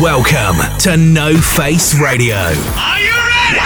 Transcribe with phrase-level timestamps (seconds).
[0.00, 2.36] Welcome to No Face Radio.
[2.36, 3.58] Are you ready?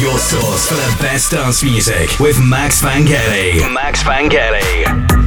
[0.00, 3.72] Your source for the best dance music with Max Vangeli.
[3.72, 5.25] Max Vangeli.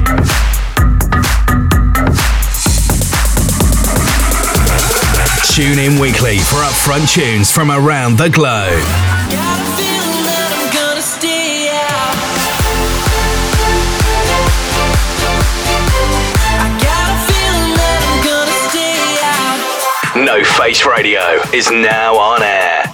[5.60, 8.72] Tune in weekly for upfront tunes from around the globe.
[20.16, 22.89] No Face Radio is now on air.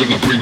[0.03, 0.42] We're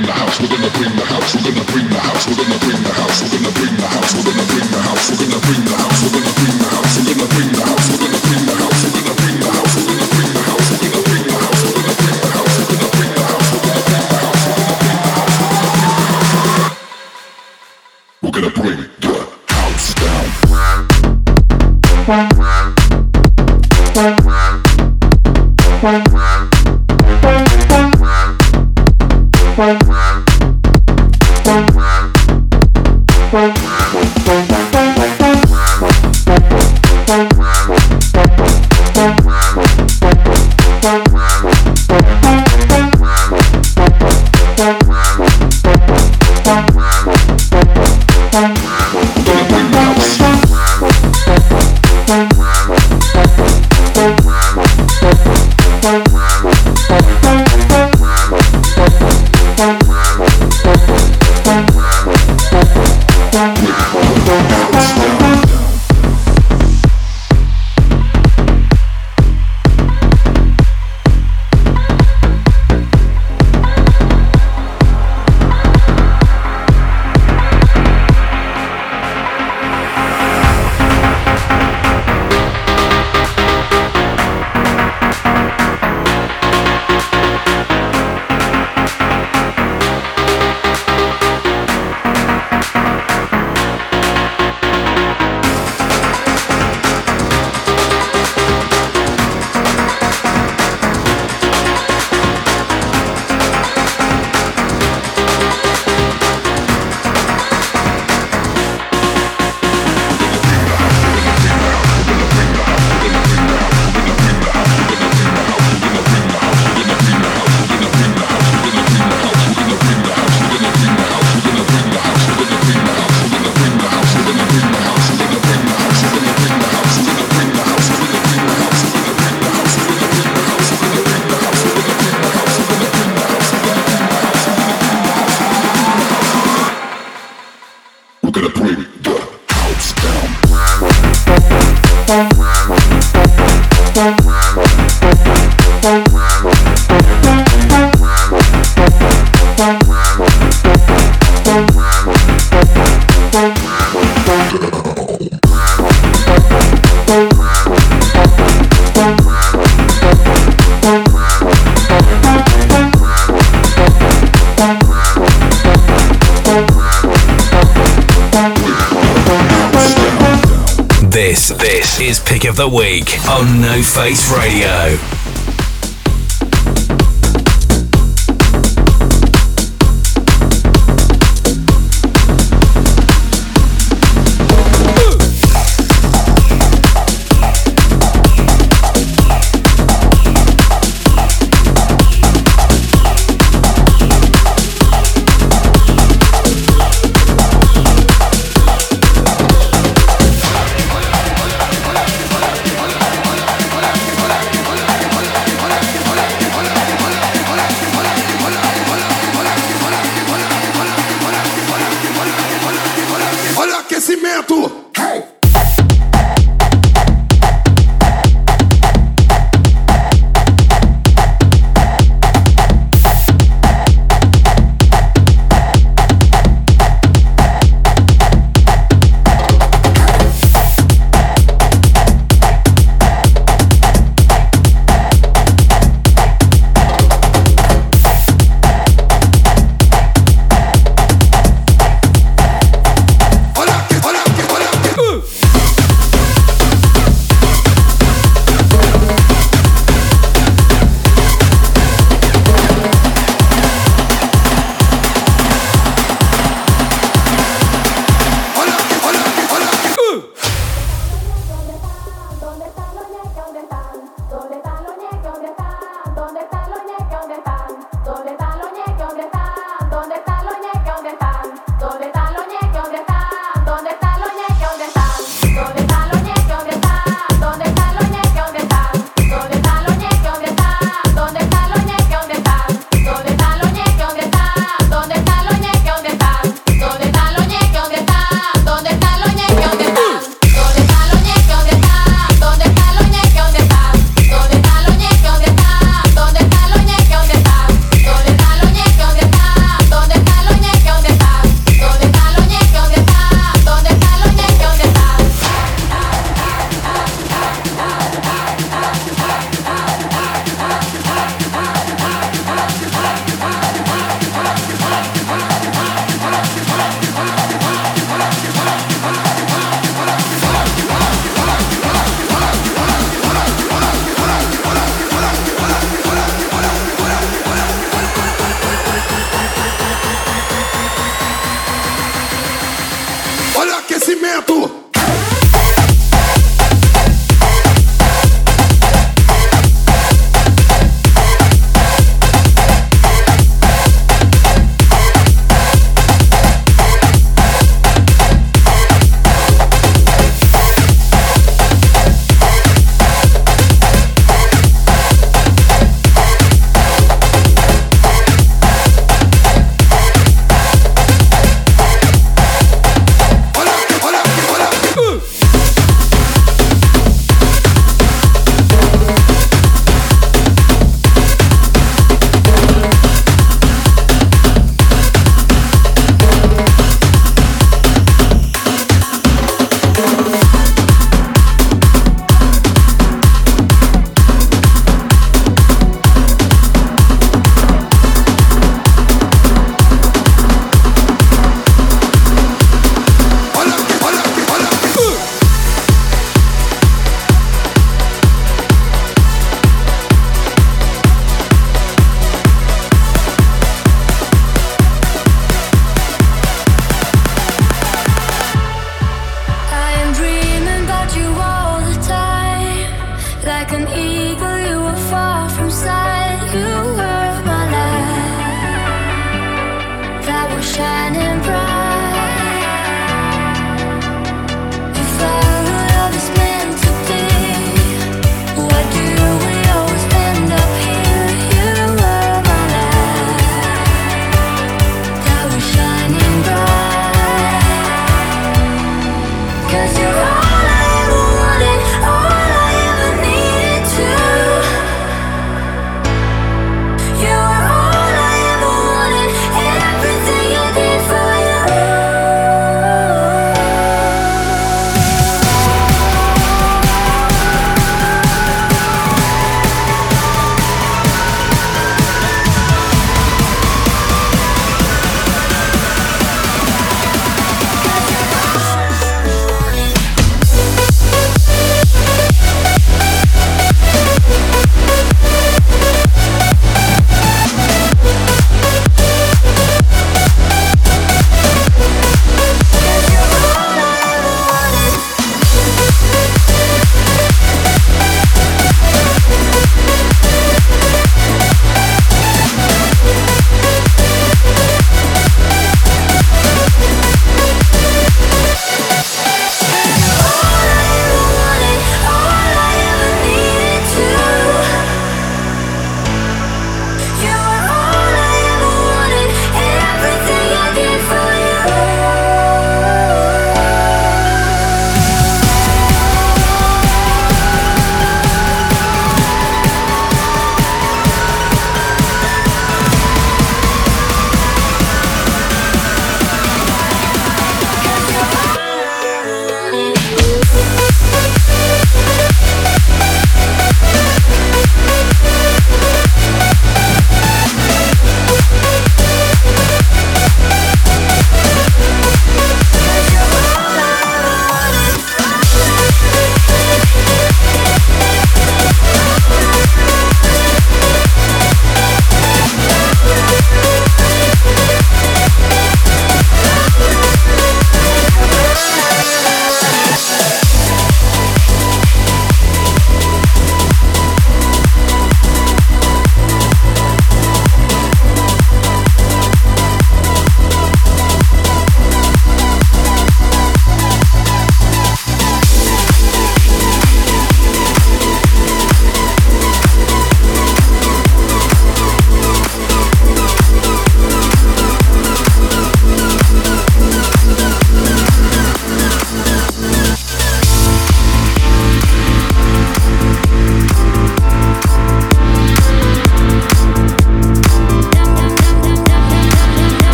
[172.71, 175.10] Week on No Face Radio.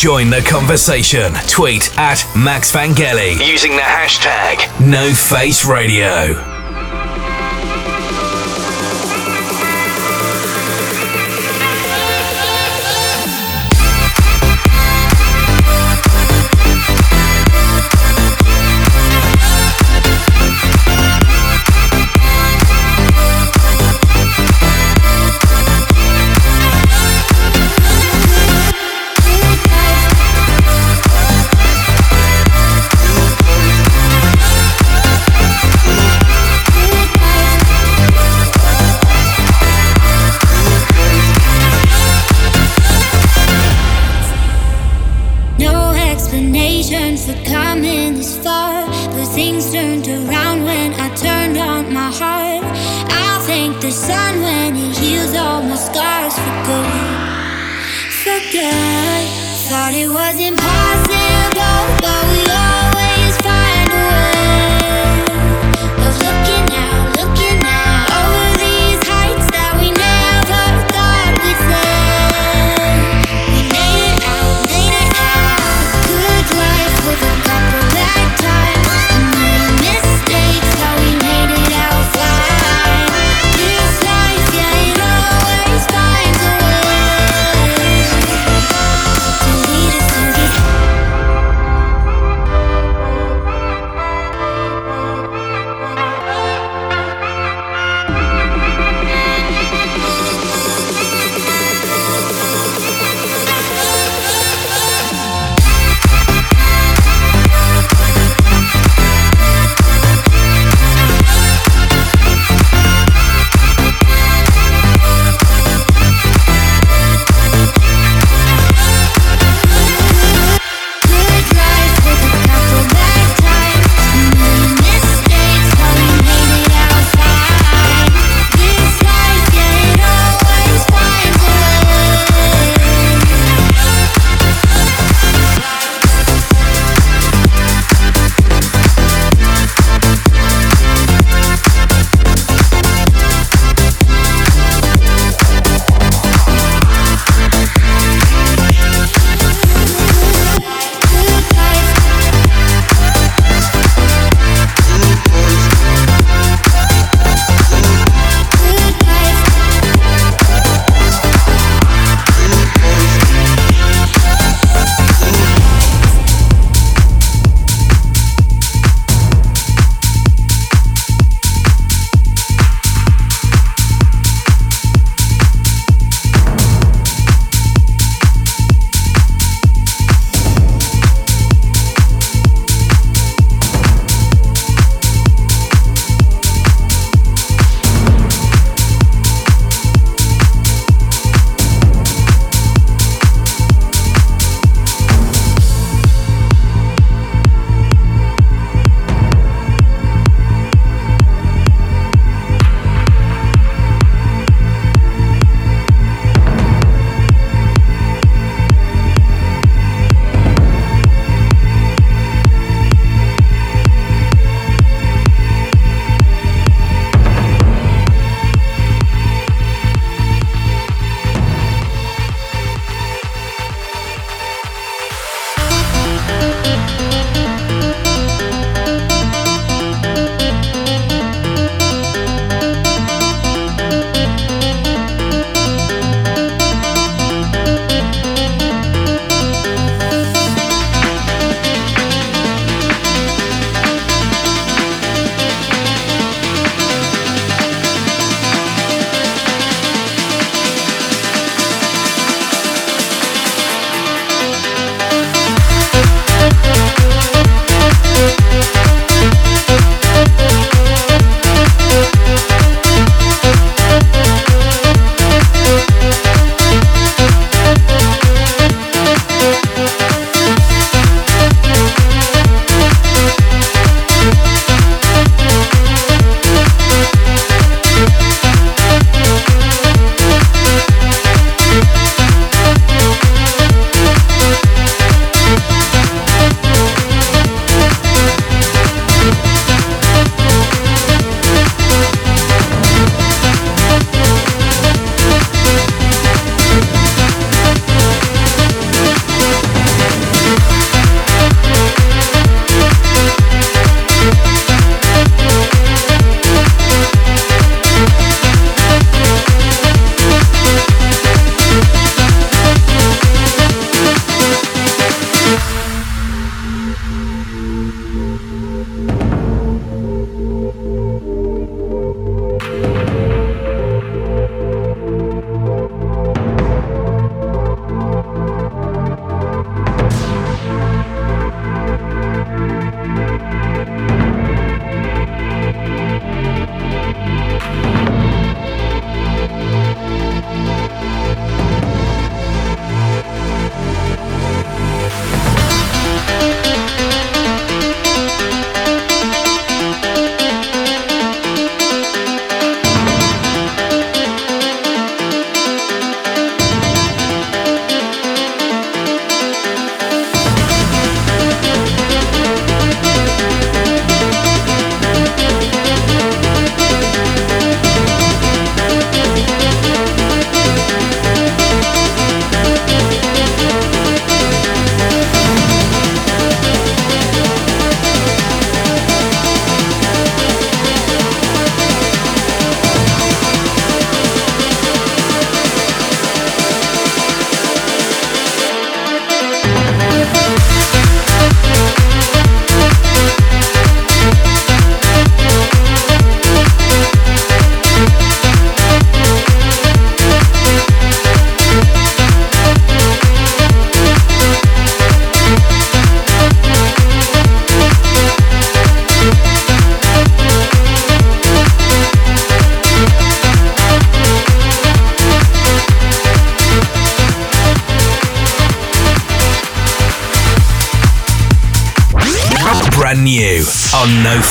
[0.00, 1.30] Join the conversation.
[1.46, 6.49] Tweet at Max Vangeli using the hashtag NoFaceRadio.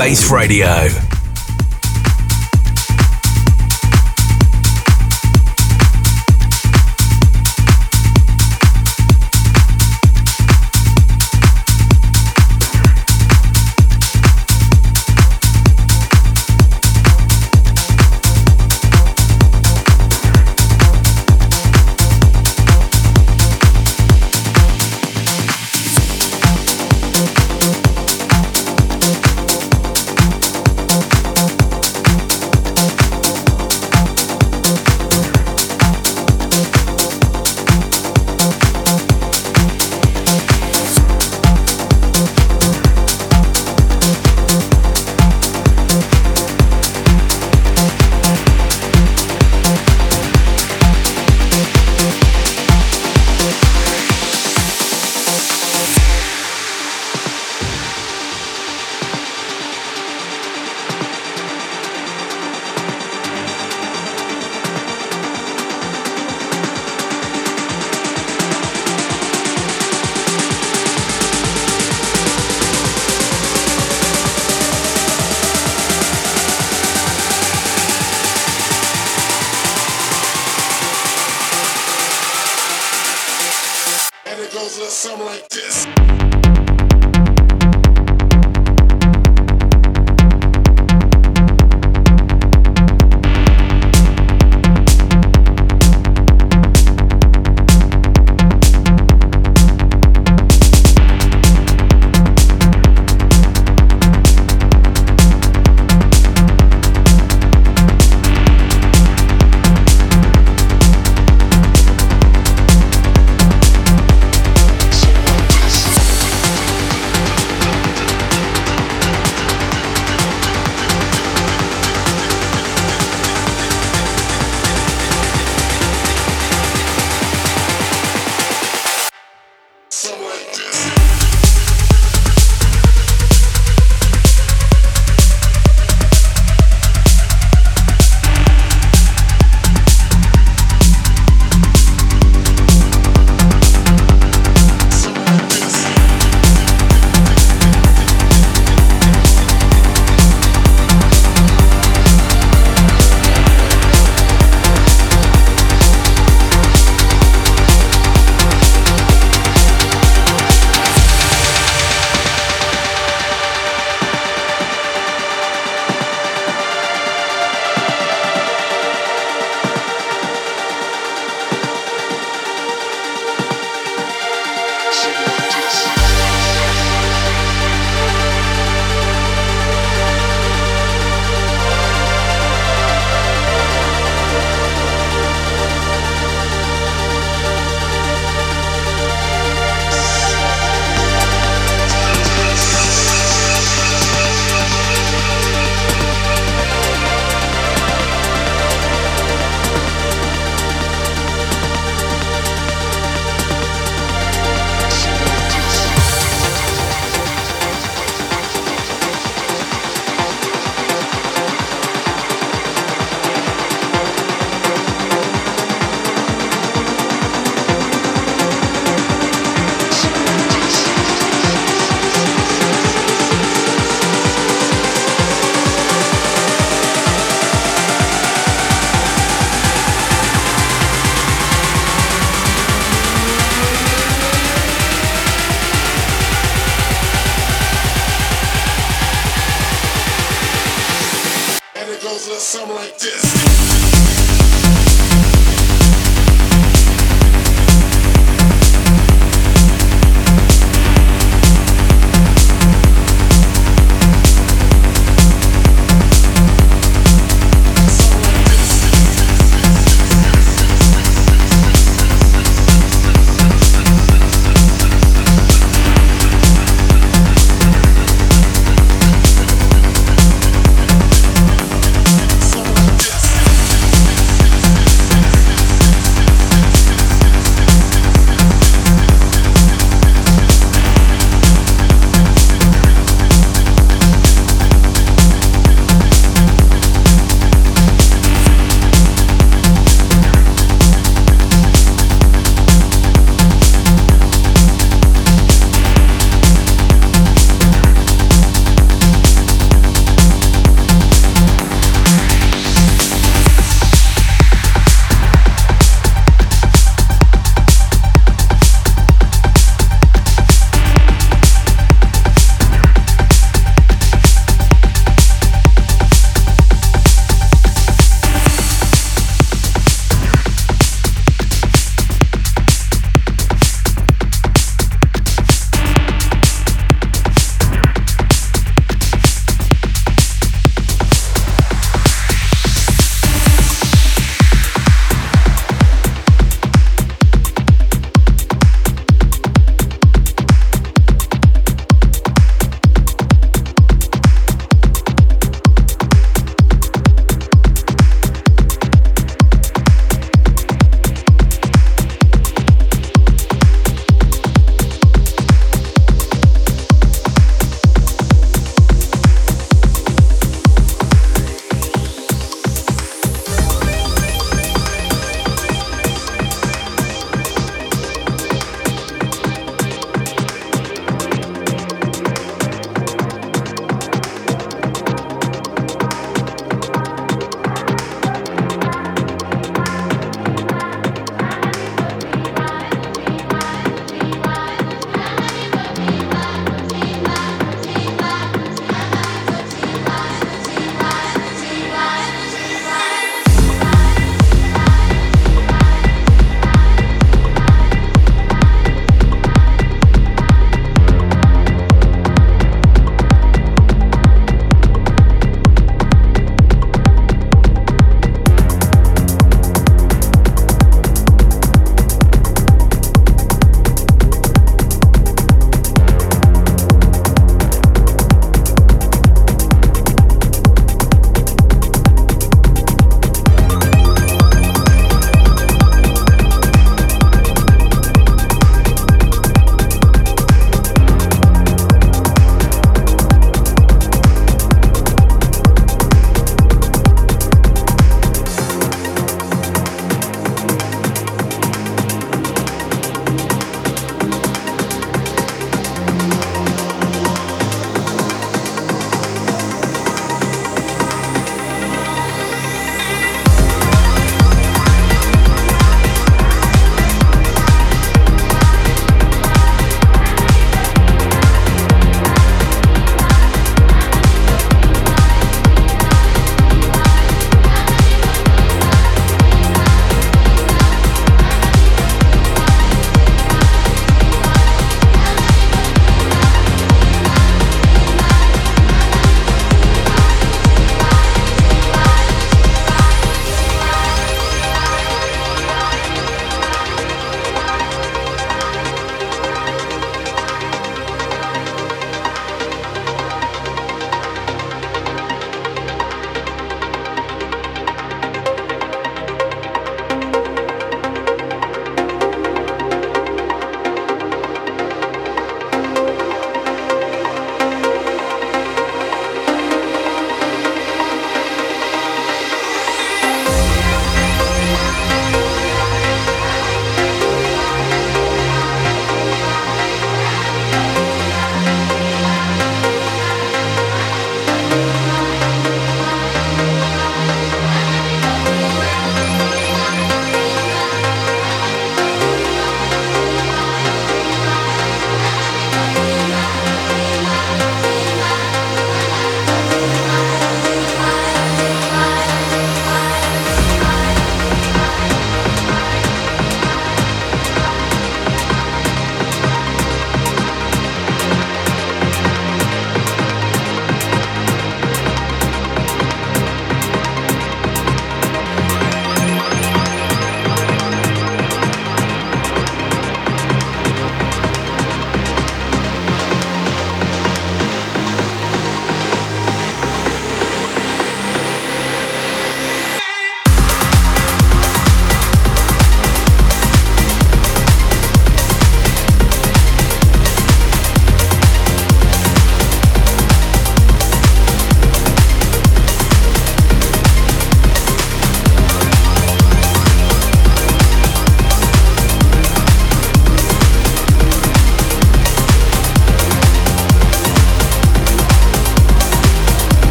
[0.00, 1.09] Face Radio.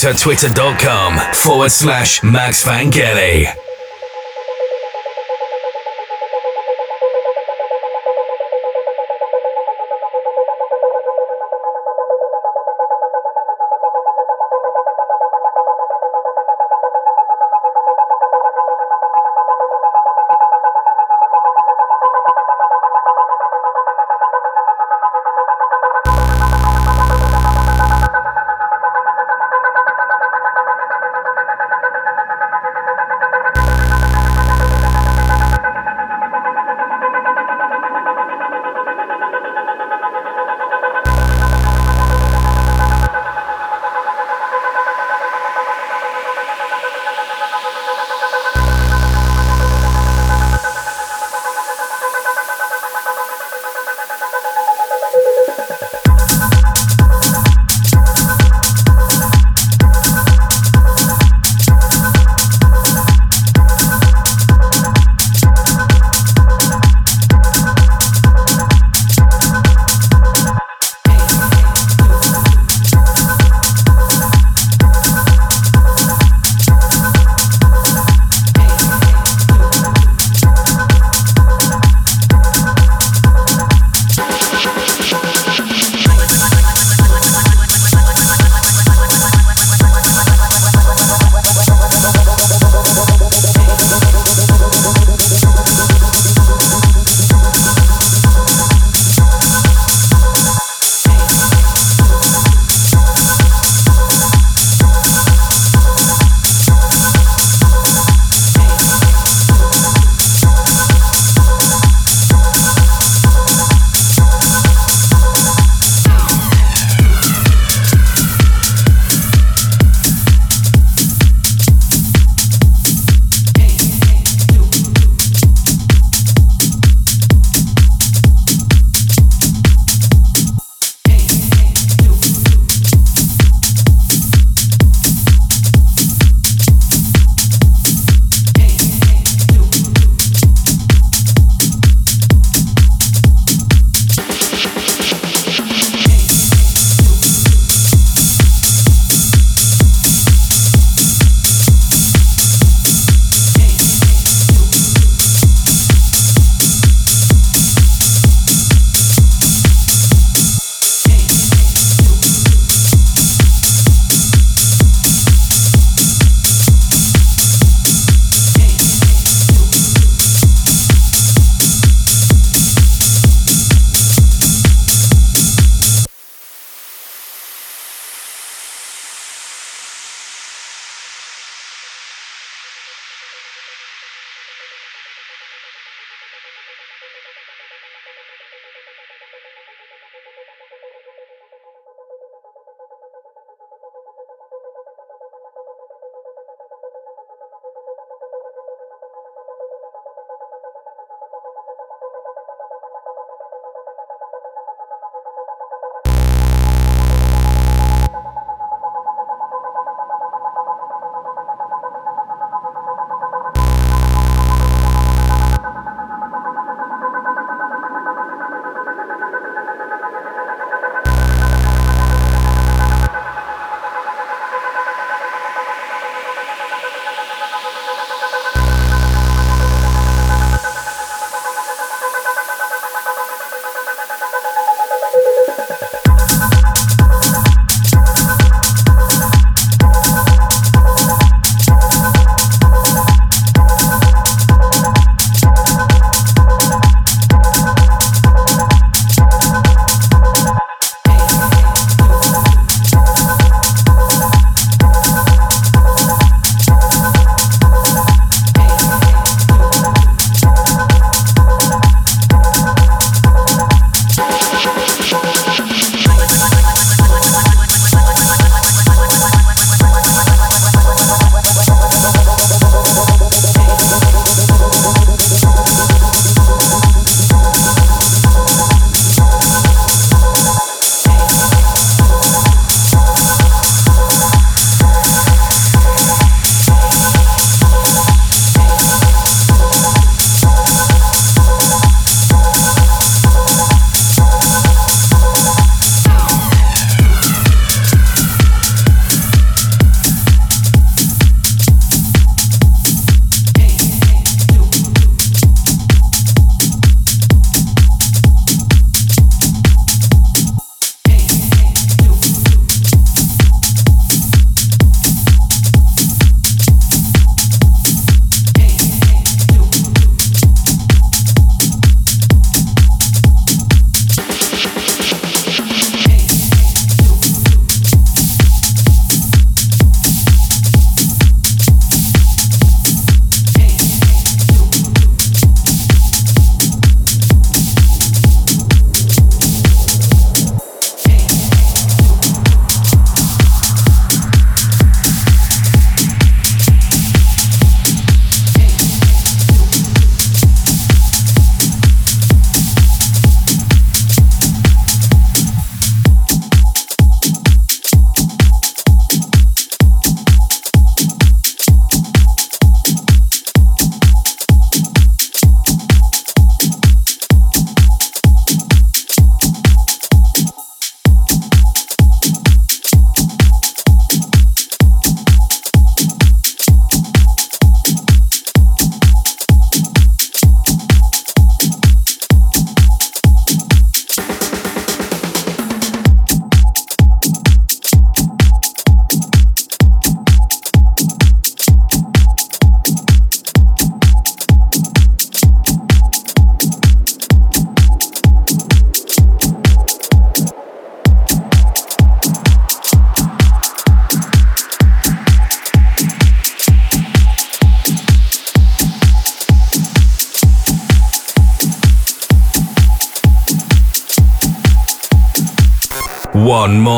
[0.00, 3.67] To twitter.com forward slash Max Vangeli.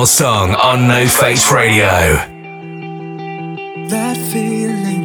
[0.00, 1.92] more song on No Face Radio.
[3.88, 5.04] That feeling,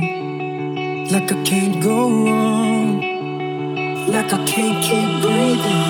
[1.12, 3.02] like I can't go on,
[4.08, 5.84] like I can't keep breathing,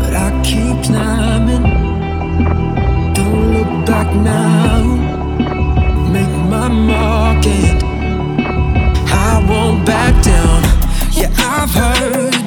[0.00, 1.64] but I keep climbing.
[3.14, 4.84] Don't look back now,
[6.14, 6.68] make my.
[9.10, 10.62] I won't back down.
[11.10, 12.37] Yeah, I've heard.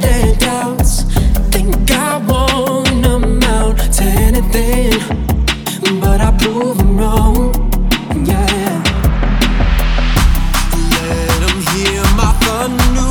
[12.61, 13.10] a new